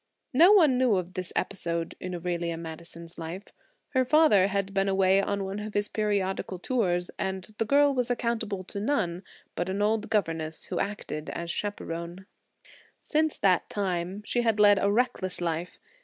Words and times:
No 0.33 0.51
one 0.51 0.79
knew 0.79 0.95
of 0.95 1.13
this 1.13 1.31
episode 1.35 1.93
in 1.99 2.15
Aurelia 2.15 2.57
Madison's 2.57 3.19
life. 3.19 3.43
Her 3.89 4.03
father 4.03 4.47
had 4.47 4.73
been 4.73 4.89
away 4.89 5.21
on 5.21 5.43
one 5.43 5.59
of 5.59 5.75
his 5.75 5.89
periodical 5.89 6.57
tours, 6.57 7.11
and 7.19 7.43
the 7.59 7.65
girl 7.65 7.93
was 7.93 8.09
accountable 8.09 8.63
to 8.63 8.79
none 8.79 9.21
but 9.53 9.69
an 9.69 9.79
old 9.79 10.09
governess 10.09 10.63
who 10.65 10.79
acted 10.79 11.29
as 11.29 11.51
chaperone. 11.51 12.25
Since 12.99 13.37
that 13.37 13.69
time 13.69 14.23
she 14.25 14.41
had 14.41 14.59
led 14.59 14.79
a 14.81 14.91
reckless 14.91 15.39
life. 15.39 15.77